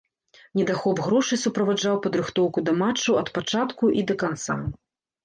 [0.59, 4.57] Недахоп грошай суправаджаў падрыхтоўку да матчаў ад пачатку і да канца.